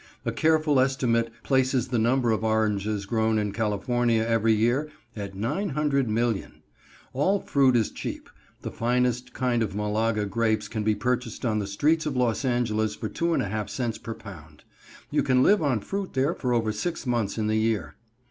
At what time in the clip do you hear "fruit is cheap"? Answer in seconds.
7.41-8.27